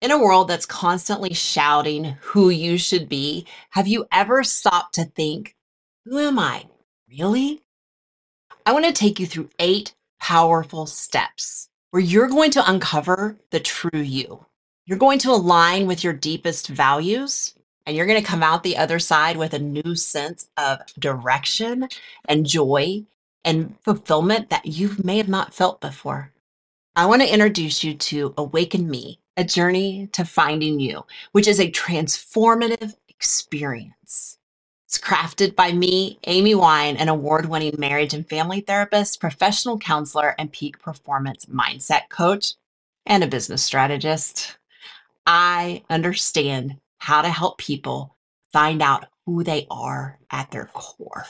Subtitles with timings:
[0.00, 5.04] In a world that's constantly shouting who you should be, have you ever stopped to
[5.04, 5.56] think,
[6.04, 6.66] who am I?
[7.10, 7.62] Really?
[8.64, 13.58] I want to take you through eight powerful steps where you're going to uncover the
[13.58, 14.46] true you.
[14.86, 17.54] You're going to align with your deepest values,
[17.84, 21.88] and you're going to come out the other side with a new sense of direction
[22.26, 23.04] and joy
[23.44, 26.32] and fulfillment that you may have not felt before.
[26.94, 31.60] I want to introduce you to Awaken Me, a journey to finding you, which is
[31.60, 34.36] a transformative experience.
[34.84, 40.34] It's crafted by me, Amy Wine, an award winning marriage and family therapist, professional counselor,
[40.38, 42.54] and peak performance mindset coach,
[43.06, 44.56] and a business strategist.
[45.24, 48.16] I understand how to help people
[48.52, 51.26] find out who they are at their core.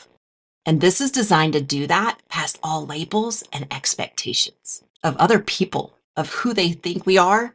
[0.65, 5.99] And this is designed to do that past all labels and expectations of other people,
[6.17, 7.55] of who they think we are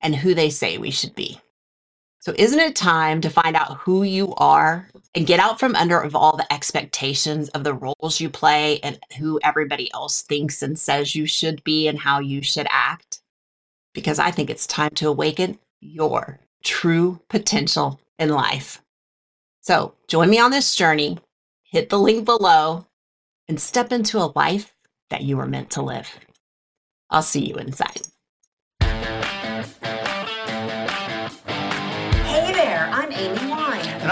[0.00, 1.40] and who they say we should be.
[2.20, 6.00] So, isn't it time to find out who you are and get out from under
[6.00, 10.78] of all the expectations of the roles you play and who everybody else thinks and
[10.78, 13.20] says you should be and how you should act?
[13.94, 18.82] Because I think it's time to awaken your true potential in life.
[19.60, 21.18] So, join me on this journey,
[21.62, 22.86] hit the link below,
[23.48, 24.74] and step into a life
[25.10, 26.10] that you were meant to live.
[27.10, 28.02] I'll see you inside.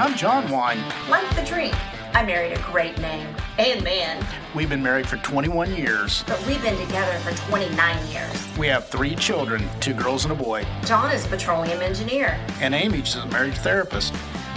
[0.06, 0.78] I'm John Wine.
[1.08, 1.74] Like the drink,
[2.14, 3.26] I married a great name
[3.58, 6.22] and man, We've been married for 21 years.
[6.28, 8.56] but we've been together for 29 years.
[8.56, 10.64] We have three children two girls and a boy.
[10.84, 12.38] John is a petroleum engineer.
[12.60, 14.14] And Amy's a marriage therapist.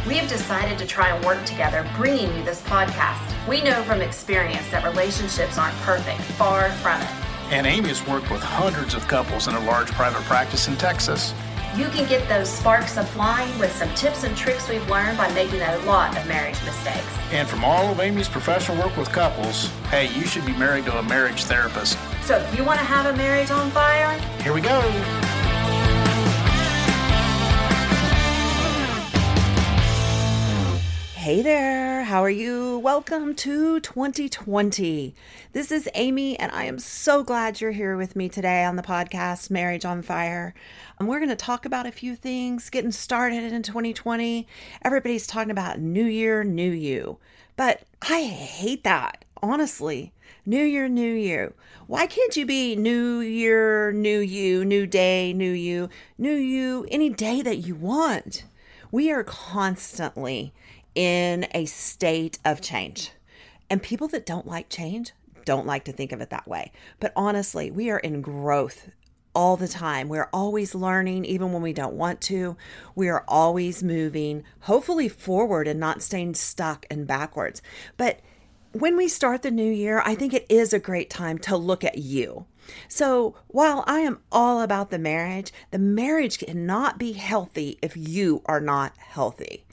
[0.08, 3.47] We have decided to try and work together, bringing you this podcast.
[3.47, 7.09] We know from experience that relationships aren't perfect, far from it.
[7.52, 11.34] And Amy has worked with hundreds of couples in a large private practice in Texas.
[11.75, 15.31] You can get those sparks of flying with some tips and tricks we've learned by
[15.34, 17.06] making a lot of marriage mistakes.
[17.31, 20.97] And from all of Amy's professional work with couples, hey, you should be married to
[20.97, 21.97] a marriage therapist.
[22.24, 24.79] So if you want to have a marriage on fire, Here we go.
[31.29, 32.79] Hey there, how are you?
[32.79, 35.13] Welcome to 2020.
[35.53, 38.81] This is Amy, and I am so glad you're here with me today on the
[38.81, 40.56] podcast Marriage on Fire.
[40.97, 44.47] And we're going to talk about a few things getting started in 2020.
[44.81, 47.19] Everybody's talking about New Year, New You,
[47.56, 50.11] but I hate that, honestly.
[50.47, 51.53] New Year, New You.
[51.85, 57.11] Why can't you be New Year, New You, New Day, New You, New You, any
[57.11, 58.46] day that you want?
[58.91, 60.51] We are constantly
[60.99, 63.11] in a state of change.
[63.69, 65.13] And people that don't like change
[65.45, 66.73] don't like to think of it that way.
[66.99, 68.89] But honestly, we are in growth
[69.33, 70.09] all the time.
[70.09, 72.57] We're always learning, even when we don't want to.
[72.95, 77.61] We are always moving, hopefully forward and not staying stuck and backwards.
[77.95, 78.19] But
[78.73, 81.85] when we start the new year, I think it is a great time to look
[81.85, 82.45] at you.
[82.89, 88.41] So, while I am all about the marriage, the marriage cannot be healthy if you
[88.47, 89.63] are not healthy.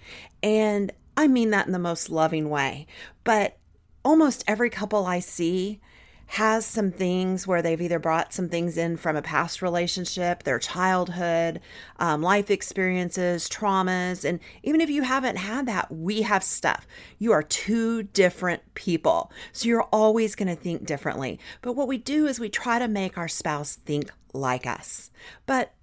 [0.40, 2.86] And I mean that in the most loving way.
[3.24, 3.58] But
[4.04, 5.80] almost every couple I see
[6.28, 10.58] has some things where they've either brought some things in from a past relationship, their
[10.58, 11.60] childhood,
[11.98, 14.24] um, life experiences, traumas.
[14.24, 16.86] And even if you haven't had that, we have stuff.
[17.18, 19.30] You are two different people.
[19.52, 21.38] So you're always going to think differently.
[21.62, 25.12] But what we do is we try to make our spouse think like us.
[25.46, 25.75] But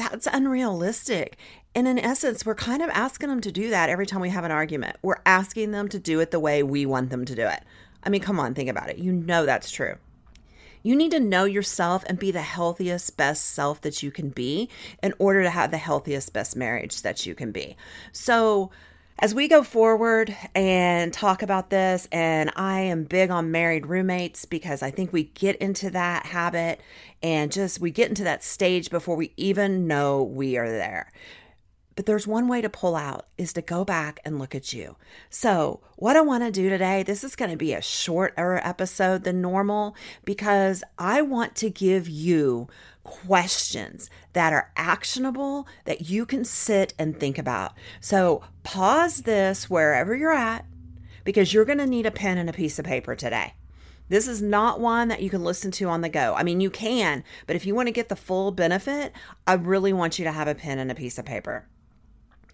[0.00, 1.36] that's unrealistic.
[1.74, 4.44] And in essence, we're kind of asking them to do that every time we have
[4.44, 4.96] an argument.
[5.02, 7.62] We're asking them to do it the way we want them to do it.
[8.02, 8.98] I mean, come on, think about it.
[8.98, 9.96] You know that's true.
[10.82, 14.70] You need to know yourself and be the healthiest, best self that you can be
[15.02, 17.76] in order to have the healthiest, best marriage that you can be.
[18.12, 18.70] So,
[19.20, 24.46] as we go forward and talk about this, and I am big on married roommates
[24.46, 26.80] because I think we get into that habit
[27.22, 31.12] and just we get into that stage before we even know we are there.
[32.00, 34.96] But there's one way to pull out is to go back and look at you.
[35.28, 39.24] So, what I want to do today, this is going to be a shorter episode
[39.24, 39.94] than normal
[40.24, 42.68] because I want to give you
[43.04, 47.74] questions that are actionable that you can sit and think about.
[48.00, 50.64] So, pause this wherever you're at
[51.22, 53.52] because you're going to need a pen and a piece of paper today.
[54.08, 56.32] This is not one that you can listen to on the go.
[56.34, 59.12] I mean, you can, but if you want to get the full benefit,
[59.46, 61.66] I really want you to have a pen and a piece of paper.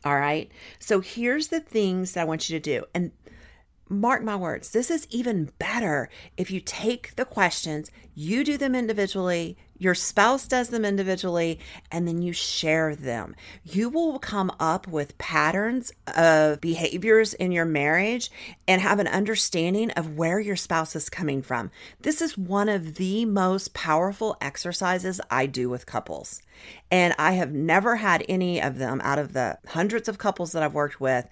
[0.04, 0.50] All right.
[0.78, 2.84] So here's the things that I want you to do.
[2.94, 3.12] And
[3.88, 8.74] mark my words, this is even better if you take the questions, you do them
[8.74, 11.58] individually, your spouse does them individually,
[11.90, 13.34] and then you share them.
[13.64, 18.30] You will come up with patterns of behaviors in your marriage
[18.66, 21.70] and have an understanding of where your spouse is coming from.
[22.00, 26.42] This is one of the most powerful exercises I do with couples.
[26.90, 30.62] And I have never had any of them out of the hundreds of couples that
[30.62, 31.28] I've worked with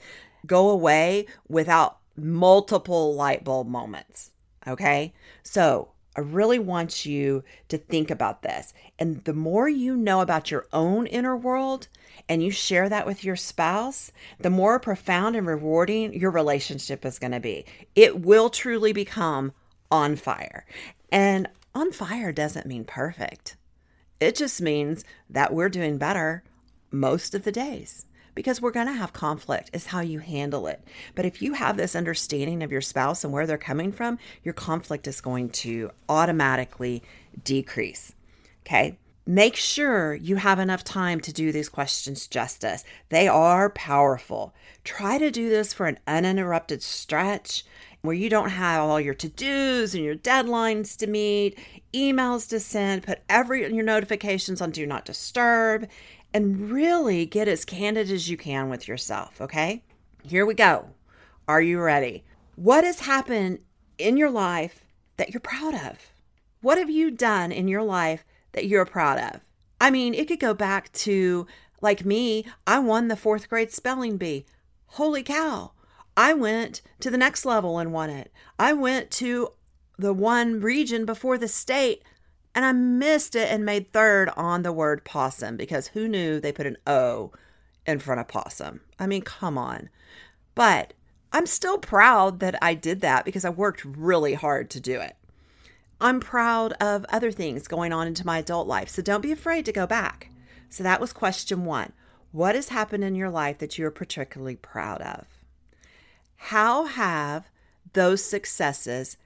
[0.46, 4.30] go away without multiple light bulb moments.
[4.66, 5.12] Okay.
[5.42, 8.72] So I really want you to think about this.
[8.98, 11.88] And the more you know about your own inner world
[12.28, 17.18] and you share that with your spouse, the more profound and rewarding your relationship is
[17.18, 17.64] going to be.
[17.94, 19.52] It will truly become
[19.90, 20.64] on fire.
[21.10, 23.56] And on fire doesn't mean perfect,
[24.20, 26.44] it just means that we're doing better
[26.90, 30.82] most of the days because we're going to have conflict is how you handle it.
[31.14, 34.54] But if you have this understanding of your spouse and where they're coming from, your
[34.54, 37.02] conflict is going to automatically
[37.42, 38.12] decrease.
[38.66, 38.98] Okay?
[39.26, 42.84] Make sure you have enough time to do these questions justice.
[43.08, 44.54] They are powerful.
[44.84, 47.64] Try to do this for an uninterrupted stretch
[48.02, 51.58] where you don't have all your to-dos and your deadlines to meet,
[51.94, 55.88] emails to send, put every your notifications on do not disturb
[56.34, 59.82] and really get as candid as you can with yourself, okay?
[60.22, 60.90] Here we go.
[61.48, 62.24] Are you ready?
[62.56, 63.60] What has happened
[63.96, 64.84] in your life
[65.16, 66.10] that you're proud of?
[66.60, 69.40] What have you done in your life that you're proud of?
[69.80, 71.46] I mean, it could go back to
[71.84, 74.46] like me, I won the fourth grade spelling bee.
[74.86, 75.72] Holy cow.
[76.16, 78.32] I went to the next level and won it.
[78.58, 79.50] I went to
[79.98, 82.02] the one region before the state
[82.54, 86.52] and I missed it and made third on the word possum because who knew they
[86.52, 87.32] put an O
[87.86, 88.80] in front of possum?
[88.98, 89.88] I mean, come on.
[90.54, 90.92] But
[91.32, 95.16] I'm still proud that I did that because I worked really hard to do it.
[96.00, 98.88] I'm proud of other things going on into my adult life.
[98.88, 100.30] So don't be afraid to go back.
[100.68, 101.92] So that was question one.
[102.30, 105.26] What has happened in your life that you're particularly proud of?
[106.36, 107.48] How have
[107.92, 109.16] those successes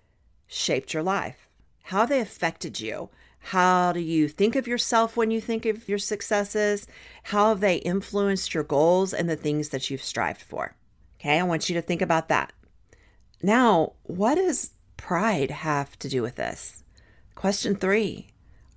[0.46, 1.47] shaped your life?
[1.88, 3.08] How they affected you?
[3.38, 6.86] How do you think of yourself when you think of your successes?
[7.22, 10.76] How have they influenced your goals and the things that you've strived for?
[11.18, 12.52] Okay, I want you to think about that.
[13.42, 16.84] Now, what does pride have to do with this?
[17.34, 18.26] Question three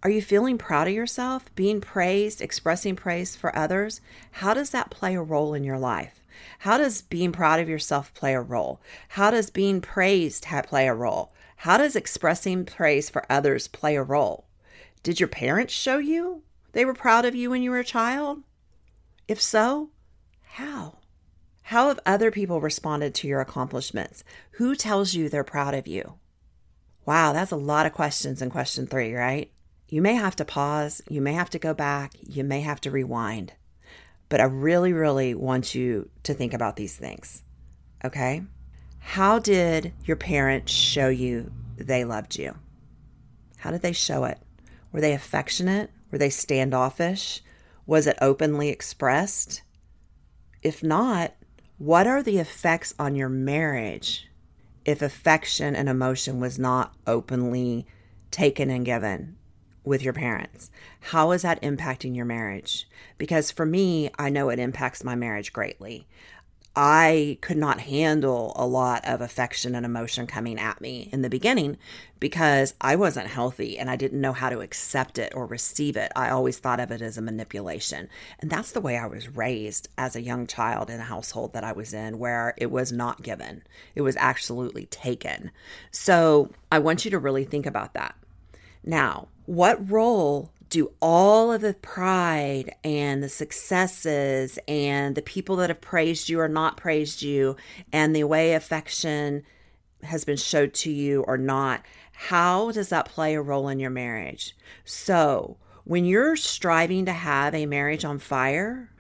[0.04, 1.54] Are you feeling proud of yourself?
[1.54, 4.00] Being praised, expressing praise for others?
[4.32, 6.22] How does that play a role in your life?
[6.60, 8.80] How does being proud of yourself play a role?
[9.10, 11.34] How does being praised play a role?
[11.62, 14.48] How does expressing praise for others play a role?
[15.04, 16.42] Did your parents show you
[16.72, 18.42] they were proud of you when you were a child?
[19.28, 19.92] If so,
[20.42, 20.98] how?
[21.62, 24.24] How have other people responded to your accomplishments?
[24.54, 26.16] Who tells you they're proud of you?
[27.06, 29.52] Wow, that's a lot of questions in question three, right?
[29.88, 32.90] You may have to pause, you may have to go back, you may have to
[32.90, 33.54] rewind.
[34.30, 37.44] But I really, really want you to think about these things.
[38.04, 38.42] Okay?
[39.02, 42.56] How did your parents show you they loved you?
[43.58, 44.40] How did they show it?
[44.92, 45.92] Were they affectionate?
[46.12, 47.42] Were they standoffish?
[47.86, 49.64] Was it openly expressed?
[50.64, 51.34] If not,
[51.78, 54.30] what are the effects on your marriage
[54.86, 57.86] if affection and emotion was not openly
[58.30, 59.36] taken and given
[59.84, 60.70] with your parents?
[61.00, 62.88] How is that impacting your marriage?
[63.18, 66.08] Because for me, I know it impacts my marriage greatly.
[66.76, 71.30] I could not handle a lot of affection and emotion coming at me in the
[71.30, 71.78] beginning
[72.20, 76.14] because I wasn't healthy and I didn't know how to accept it or receive it.
[76.16, 78.08] I always thought of it as a manipulation.
[78.40, 81.66] And that's the way I was raised as a young child in a household that
[81.66, 83.64] I was in where it was not given,
[83.94, 85.52] it was absolutely taken.
[85.92, 88.16] So I want you to really think about that.
[88.84, 95.70] Now, what role do all of the pride and the successes and the people that
[95.70, 97.58] have praised you or not praised you
[97.92, 99.44] and the way affection
[100.02, 103.90] has been showed to you or not, how does that play a role in your
[103.90, 104.56] marriage?
[104.86, 108.92] So, when you're striving to have a marriage on fire,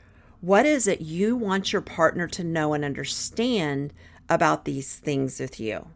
[0.42, 3.94] what is it you want your partner to know and understand
[4.28, 5.88] about these things with you?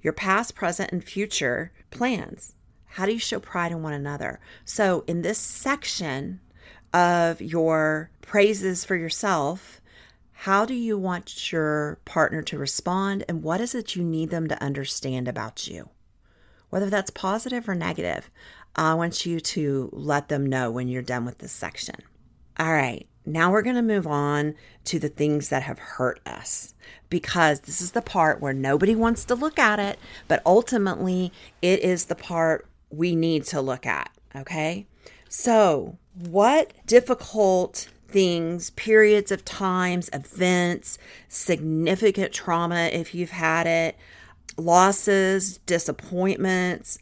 [0.00, 2.54] Your past, present, and future plans.
[2.88, 4.40] How do you show pride in one another?
[4.64, 6.40] So, in this section
[6.92, 9.80] of your praises for yourself,
[10.32, 13.24] how do you want your partner to respond?
[13.28, 15.90] And what is it you need them to understand about you?
[16.70, 18.30] Whether that's positive or negative,
[18.76, 21.96] I want you to let them know when you're done with this section.
[22.58, 24.54] All right, Now we're going to move on
[24.84, 26.74] to the things that have hurt us
[27.10, 31.30] because this is the part where nobody wants to look at it, but ultimately
[31.60, 34.10] it is the part we need to look at.
[34.34, 34.86] Okay.
[35.28, 43.96] So, what difficult things, periods of times, events, significant trauma if you've had it,
[44.56, 46.98] losses, disappointments,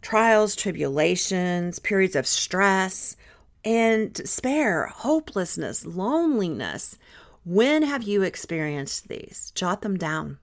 [0.00, 3.16] trials, tribulations, periods of stress
[3.64, 6.96] and despair, hopelessness, loneliness.
[7.44, 9.52] When have you experienced these?
[9.54, 10.38] Jot them down.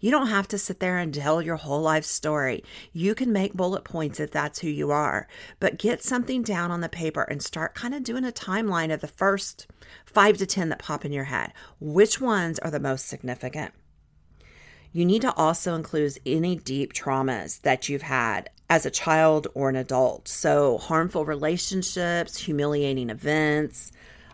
[0.00, 2.64] You don't have to sit there and tell your whole life story.
[2.92, 6.80] You can make bullet points if that's who you are, but get something down on
[6.80, 9.66] the paper and start kind of doing a timeline of the first
[10.06, 11.52] five to 10 that pop in your head.
[11.80, 13.72] Which ones are the most significant?
[14.92, 19.68] You need to also include any deep traumas that you've had as a child or
[19.68, 20.26] an adult.
[20.26, 23.92] So, harmful relationships, humiliating events,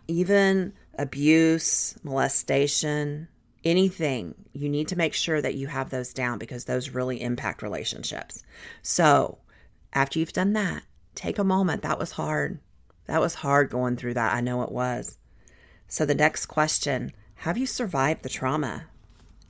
[0.09, 3.29] even abuse, molestation,
[3.67, 7.63] anything, you need to make sure that you have those down because those really impact
[7.63, 8.43] relationships.
[8.81, 9.39] So,
[9.93, 11.83] after you've done that, take a moment.
[11.83, 12.61] That was hard.
[13.07, 14.35] That was hard going through that.
[14.35, 15.19] I know it was.
[15.89, 18.85] So, the next question Have you survived the trauma?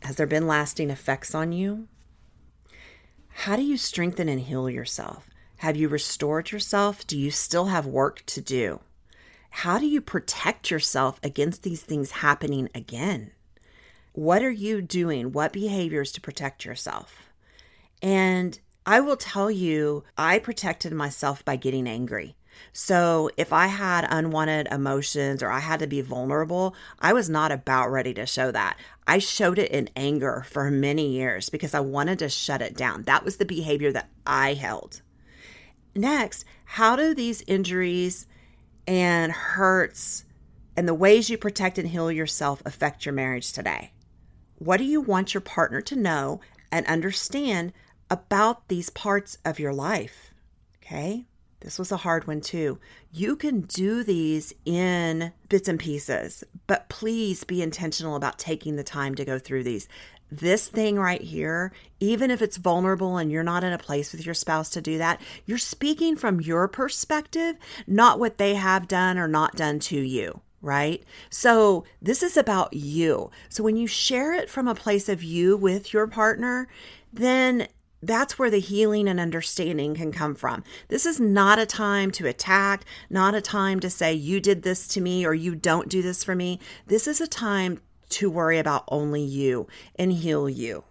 [0.02, 1.88] Has there been lasting effects on you?
[3.28, 5.28] How do you strengthen and heal yourself?
[5.58, 7.06] Have you restored yourself?
[7.06, 8.80] Do you still have work to do?
[9.50, 13.32] How do you protect yourself against these things happening again?
[14.16, 15.32] What are you doing?
[15.32, 17.28] What behaviors to protect yourself?
[18.00, 22.34] And I will tell you, I protected myself by getting angry.
[22.72, 27.52] So if I had unwanted emotions or I had to be vulnerable, I was not
[27.52, 28.78] about ready to show that.
[29.06, 33.02] I showed it in anger for many years because I wanted to shut it down.
[33.02, 35.02] That was the behavior that I held.
[35.94, 38.26] Next, how do these injuries
[38.88, 40.24] and hurts
[40.74, 43.92] and the ways you protect and heal yourself affect your marriage today?
[44.58, 46.40] What do you want your partner to know
[46.72, 47.72] and understand
[48.10, 50.32] about these parts of your life?
[50.82, 51.26] Okay.
[51.60, 52.78] This was a hard one too.
[53.10, 58.84] You can do these in bits and pieces, but please be intentional about taking the
[58.84, 59.88] time to go through these.
[60.30, 64.24] This thing right here, even if it's vulnerable and you're not in a place with
[64.24, 69.18] your spouse to do that, you're speaking from your perspective, not what they have done
[69.18, 71.04] or not done to you right?
[71.30, 73.30] So this is about you.
[73.48, 76.68] So when you share it from a place of you with your partner,
[77.12, 77.68] then
[78.02, 80.62] that's where the healing and understanding can come from.
[80.88, 84.86] This is not a time to attack, not a time to say, you did this
[84.88, 86.60] to me or you don't do this for me.
[86.86, 90.84] This is a time to worry about only you and heal you.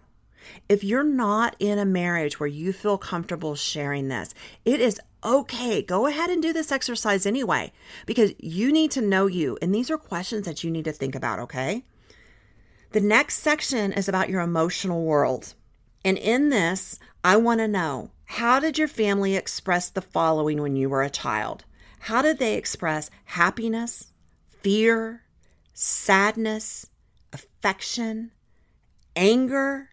[0.68, 4.34] If you're not in a marriage where you feel comfortable sharing this,
[4.64, 5.82] it is okay.
[5.82, 7.72] Go ahead and do this exercise anyway,
[8.06, 9.58] because you need to know you.
[9.60, 11.84] And these are questions that you need to think about, okay?
[12.92, 15.54] The next section is about your emotional world.
[16.04, 20.76] And in this, I want to know how did your family express the following when
[20.76, 21.64] you were a child?
[22.00, 24.12] How did they express happiness,
[24.62, 25.22] fear,
[25.74, 26.86] sadness,
[27.32, 28.30] affection,
[29.14, 29.90] anger,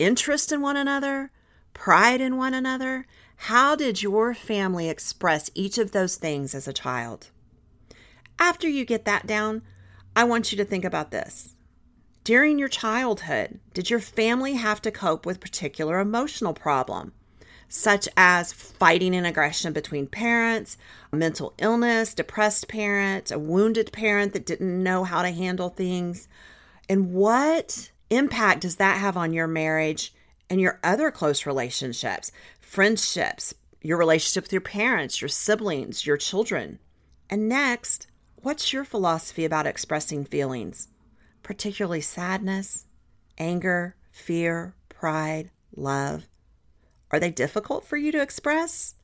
[0.00, 1.30] interest in one another,
[1.74, 3.06] pride in one another?
[3.44, 7.28] How did your family express each of those things as a child?
[8.38, 9.62] After you get that down,
[10.16, 11.54] I want you to think about this.
[12.24, 17.12] During your childhood, did your family have to cope with particular emotional problem,
[17.68, 20.76] such as fighting and aggression between parents,
[21.12, 26.28] mental illness, depressed parent, a wounded parent that didn't know how to handle things?
[26.88, 30.12] And what impact does that have on your marriage
[30.48, 36.78] and your other close relationships, friendships, your relationship with your parents, your siblings, your children?
[37.30, 40.88] And next, what's your philosophy about expressing feelings,
[41.42, 42.86] particularly sadness,
[43.38, 46.26] anger, fear, pride, love?
[47.10, 48.94] Are they difficult for you to express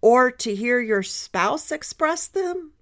[0.00, 2.72] or to hear your spouse express them?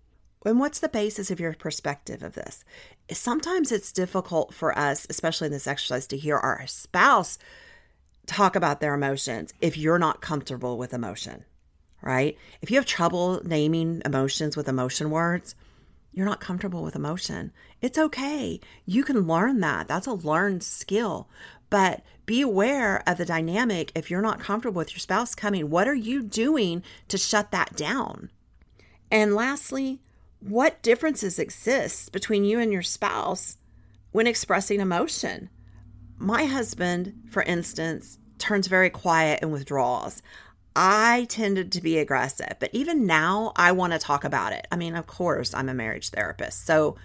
[0.44, 2.64] And what's the basis of your perspective of this?
[3.10, 7.38] Sometimes it's difficult for us, especially in this exercise, to hear our spouse
[8.26, 11.44] talk about their emotions if you're not comfortable with emotion,
[12.00, 12.38] right?
[12.62, 15.54] If you have trouble naming emotions with emotion words,
[16.12, 17.52] you're not comfortable with emotion.
[17.82, 18.60] It's okay.
[18.86, 19.88] You can learn that.
[19.88, 21.28] That's a learned skill.
[21.70, 25.68] But be aware of the dynamic if you're not comfortable with your spouse coming.
[25.68, 28.30] What are you doing to shut that down?
[29.10, 30.00] And lastly,
[30.46, 33.56] what differences exist between you and your spouse
[34.12, 35.48] when expressing emotion?
[36.18, 40.22] My husband, for instance, turns very quiet and withdraws.
[40.76, 44.66] I tended to be aggressive, but even now I want to talk about it.
[44.70, 46.66] I mean, of course, I'm a marriage therapist.
[46.66, 46.96] So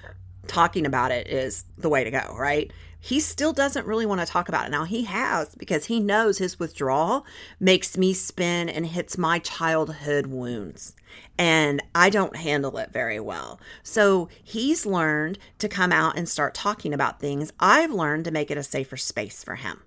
[0.48, 2.72] talking about it is the way to go, right?
[3.00, 4.72] He still doesn't really want to talk about it.
[4.72, 7.26] Now he has because he knows his withdrawal
[7.60, 10.96] makes me spin and hits my childhood wounds.
[11.38, 13.60] And I don't handle it very well.
[13.84, 17.54] So he's learned to come out and start talking about things.
[17.60, 19.82] I've learned to make it a safer space for him.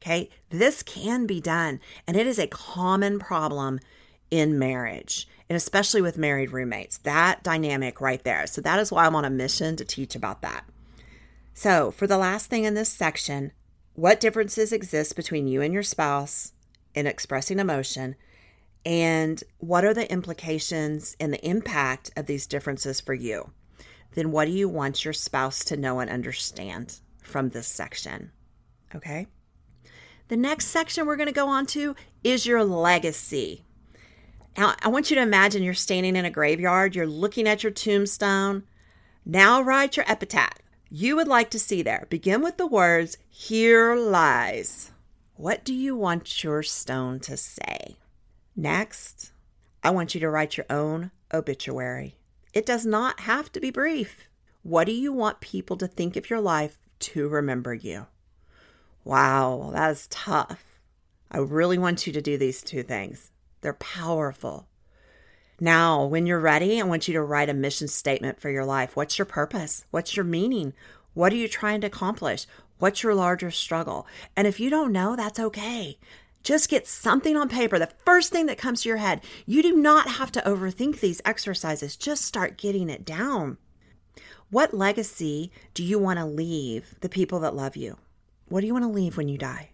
[0.00, 0.30] Okay.
[0.50, 1.80] This can be done.
[2.06, 3.80] And it is a common problem
[4.30, 6.96] in marriage and especially with married roommates.
[6.98, 8.46] That dynamic right there.
[8.46, 10.64] So that is why I'm on a mission to teach about that.
[11.54, 13.52] So, for the last thing in this section,
[13.94, 16.52] what differences exist between you and your spouse
[16.94, 18.16] in expressing emotion?
[18.84, 23.52] And what are the implications and the impact of these differences for you?
[24.14, 28.32] Then, what do you want your spouse to know and understand from this section?
[28.94, 29.26] Okay.
[30.28, 31.94] The next section we're going to go on to
[32.24, 33.64] is your legacy.
[34.56, 37.72] Now, I want you to imagine you're standing in a graveyard, you're looking at your
[37.72, 38.64] tombstone.
[39.24, 40.58] Now write your epitaph
[40.94, 42.06] you would like to see there.
[42.10, 44.92] Begin with the words, Here lies.
[45.36, 47.96] What do you want your stone to say?
[48.54, 49.32] Next,
[49.82, 52.16] I want you to write your own obituary.
[52.52, 54.28] It does not have to be brief.
[54.62, 58.08] What do you want people to think of your life to remember you?
[59.02, 60.62] Wow, that is tough.
[61.30, 63.30] I really want you to do these two things.
[63.62, 64.68] They're powerful.
[65.62, 68.96] Now, when you're ready, I want you to write a mission statement for your life.
[68.96, 69.84] What's your purpose?
[69.92, 70.72] What's your meaning?
[71.14, 72.48] What are you trying to accomplish?
[72.80, 74.04] What's your larger struggle?
[74.36, 76.00] And if you don't know, that's okay.
[76.42, 79.20] Just get something on paper, the first thing that comes to your head.
[79.46, 83.56] You do not have to overthink these exercises, just start getting it down.
[84.50, 87.98] What legacy do you want to leave the people that love you?
[88.48, 89.70] What do you want to leave when you die?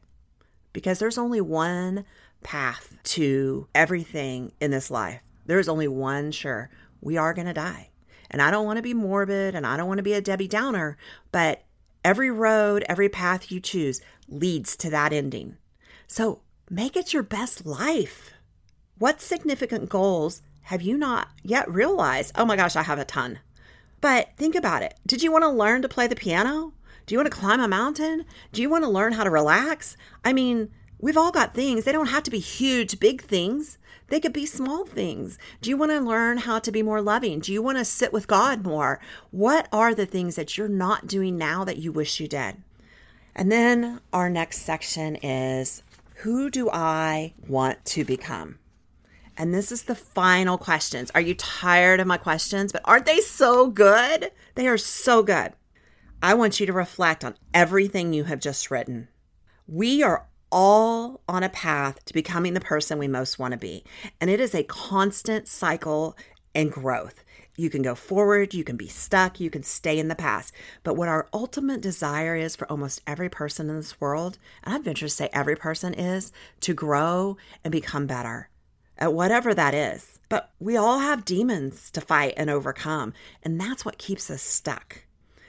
[0.75, 2.05] Because there's only one
[2.43, 5.23] path to everything in this life.
[5.49, 6.71] There is only one sure.
[7.01, 7.89] We are going to die.
[8.31, 10.47] And I don't want to be morbid and I don't want to be a Debbie
[10.47, 10.99] Downer,
[11.33, 11.65] but
[12.05, 15.57] every road, every path you choose leads to that ending.
[16.07, 18.33] So make it your best life.
[18.99, 22.33] What significant goals have you not yet realized?
[22.35, 23.39] Oh my gosh, I have a ton.
[24.03, 24.99] But think about it.
[25.07, 26.75] Did you want to learn to play the piano?
[27.07, 28.27] Do you want to climb a mountain?
[28.53, 29.97] Do you want to learn how to relax?
[30.27, 31.85] I mean, we've all got things.
[31.85, 33.79] They don't have to be huge, big things.
[34.09, 35.39] They could be small things.
[35.61, 37.41] Do you want to learn how to be more loving?
[37.41, 39.01] Do you want to sit with God more?
[39.31, 42.57] What are the things that you're not doing now that you wish you did?
[43.35, 45.83] And then our next section is
[46.17, 48.59] Who do I want to become?
[49.37, 51.13] And this is the final questions.
[51.15, 52.73] Are you tired of my questions?
[52.73, 54.33] But aren't they so good?
[54.57, 55.53] They are so good.
[56.21, 59.07] I want you to reflect on everything you have just written.
[59.69, 63.85] We are all on a path to becoming the person we most want to be.
[64.21, 66.17] And it is a constant cycle
[66.55, 67.25] and growth.
[67.57, 70.55] You can go forward, you can be stuck, you can stay in the past.
[70.85, 74.85] But what our ultimate desire is for almost every person in this world, and I'd
[74.85, 76.31] venture to say every person is,
[76.61, 78.49] to grow and become better
[78.97, 80.19] at whatever that is.
[80.29, 85.03] But we all have demons to fight and overcome, and that's what keeps us stuck.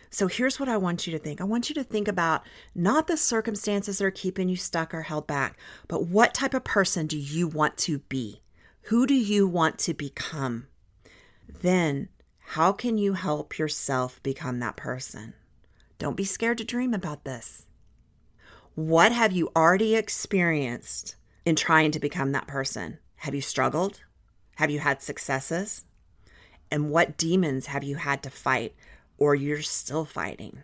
[0.10, 2.43] So here's what I want you to think I want you to think about
[2.74, 6.63] not the circumstances that are keeping you stuck or held back, but what type of
[6.63, 8.41] person do you want to be?
[8.84, 10.67] Who do you want to become?
[11.62, 15.36] Then, how can you help yourself become that person?
[16.00, 17.67] Don't be scared to dream about this.
[18.74, 22.98] What have you already experienced in trying to become that person?
[23.17, 24.02] Have you struggled?
[24.56, 25.86] Have you had successes?
[26.72, 28.74] And what demons have you had to fight
[29.20, 30.64] or you're still fighting,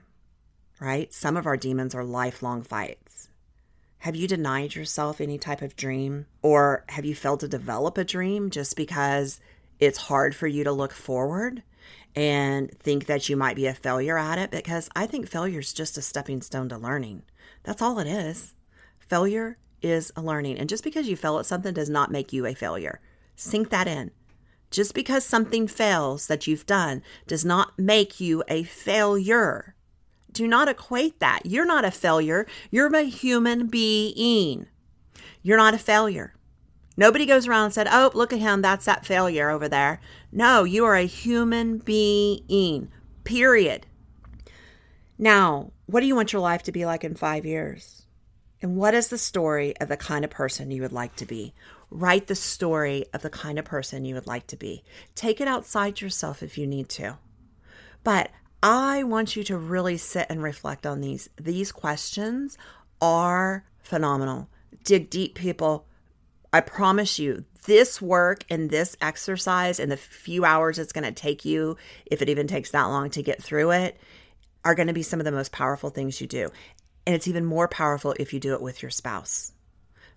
[0.80, 1.14] right?
[1.14, 3.30] Some of our demons are lifelong fights.
[4.00, 6.28] Have you denied yourself any type of dream?
[6.42, 9.40] Or have you failed to develop a dream just because
[9.80, 11.64] it's hard for you to look forward
[12.16, 14.52] and think that you might be a failure at it?
[14.52, 17.24] Because I think failure is just a stepping stone to learning.
[17.64, 18.54] That's all it is.
[19.00, 20.60] Failure is a learning.
[20.60, 23.02] And just because you fail at something does not make you a failure.
[23.36, 24.12] Sink that in.
[24.72, 29.76] Just because something fails that you've done does not make you a failure.
[30.32, 31.46] Do not equate that.
[31.46, 32.46] You're not a failure.
[32.70, 34.68] You're a human being.
[35.42, 36.34] You're not a failure.
[36.98, 38.62] Nobody goes around and said, Oh, look at him.
[38.62, 40.00] That's that failure over there.
[40.32, 42.90] No, you are a human being,
[43.24, 43.86] period.
[45.18, 48.06] Now, what do you want your life to be like in five years?
[48.62, 51.54] And what is the story of the kind of person you would like to be?
[51.90, 54.84] Write the story of the kind of person you would like to be.
[55.14, 57.18] Take it outside yourself if you need to.
[58.04, 61.30] But I want you to really sit and reflect on these.
[61.40, 62.58] These questions
[63.02, 64.50] are phenomenal.
[64.84, 65.86] Dig deep, people.
[66.52, 71.12] I promise you, this work and this exercise and the few hours it's going to
[71.12, 73.98] take you, if it even takes that long to get through it,
[74.64, 76.50] are going to be some of the most powerful things you do.
[77.06, 79.52] And it's even more powerful if you do it with your spouse.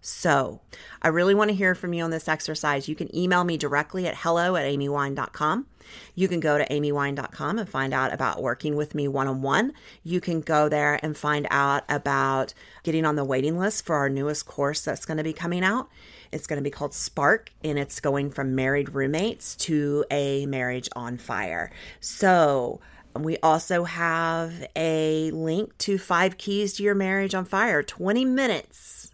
[0.01, 0.61] So,
[1.03, 2.89] I really want to hear from you on this exercise.
[2.89, 5.67] You can email me directly at hello at amywine.com.
[6.15, 9.73] You can go to amywine.com and find out about working with me one on one.
[10.05, 14.09] You can go there and find out about getting on the waiting list for our
[14.09, 15.89] newest course that's going to be coming out.
[16.31, 20.89] It's going to be called Spark, and it's going from married roommates to a marriage
[20.95, 21.71] on fire.
[22.01, 22.81] So,
[23.17, 29.11] we also have a link to five keys to your marriage on fire 20 minutes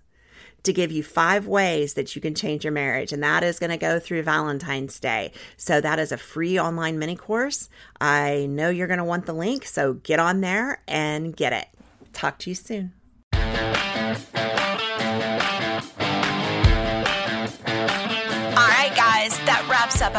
[0.65, 3.13] to give you five ways that you can change your marriage.
[3.13, 5.33] And that is going to go through Valentine's Day.
[5.57, 7.69] So that is a free online mini course.
[8.01, 9.65] I know you're going to want the link.
[9.65, 11.69] So get on there and get it.
[12.13, 12.93] Talk to you soon.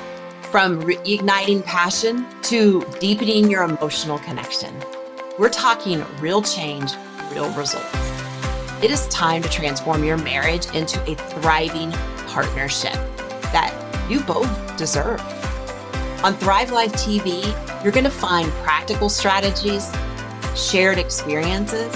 [0.52, 4.74] from reigniting passion to deepening your emotional connection.
[5.38, 6.94] We're talking real change,
[7.34, 7.94] real results.
[8.82, 11.92] It is time to transform your marriage into a thriving
[12.28, 12.94] partnership
[13.52, 13.74] that
[14.10, 15.20] you both deserve.
[16.24, 17.44] On Thrive Life TV,
[17.84, 19.92] you're going to find practical strategies,
[20.56, 21.94] shared experiences,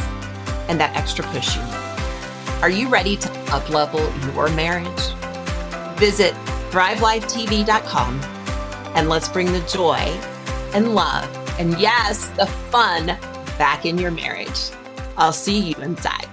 [0.67, 2.61] and that extra push you need.
[2.61, 5.01] Are you ready to uplevel your marriage?
[5.97, 6.33] Visit
[6.71, 8.40] thrivelifetv.com
[8.95, 9.97] and let's bring the joy
[10.73, 13.08] and love and yes, the fun
[13.58, 14.71] back in your marriage.
[15.17, 16.30] I'll see you inside.